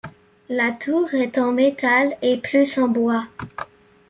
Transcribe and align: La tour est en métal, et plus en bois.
La 0.49 0.71
tour 0.71 1.13
est 1.13 1.37
en 1.37 1.51
métal, 1.51 2.17
et 2.23 2.37
plus 2.37 2.79
en 2.79 2.87
bois. 2.87 3.27